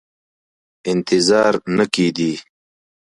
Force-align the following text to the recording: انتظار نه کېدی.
انتظار 0.91 1.53
نه 1.77 1.85
کېدی. 1.93 2.31